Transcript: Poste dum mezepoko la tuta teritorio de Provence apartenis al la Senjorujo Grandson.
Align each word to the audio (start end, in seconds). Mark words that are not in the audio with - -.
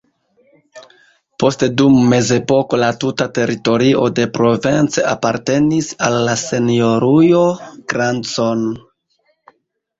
Poste 1.43 1.67
dum 1.81 1.97
mezepoko 2.13 2.79
la 2.85 2.89
tuta 3.03 3.27
teritorio 3.35 4.09
de 4.21 4.27
Provence 4.39 5.05
apartenis 5.13 5.93
al 6.09 6.19
la 6.31 6.37
Senjorujo 6.47 7.47
Grandson. 7.97 8.69